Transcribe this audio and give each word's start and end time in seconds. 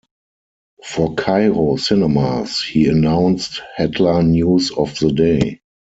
For 0.83 1.13
Cairo 1.13 1.75
cinemas, 1.75 2.59
he 2.59 2.87
announced 2.87 3.61
"Headline 3.75 4.31
News 4.31 4.71
of 4.71 4.97
the 4.97 5.11
Day". 5.11 5.61